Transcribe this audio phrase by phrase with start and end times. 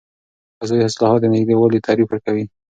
[0.61, 2.45] فضايي اصطلاحات د نږدې والي تعریف ورکوي.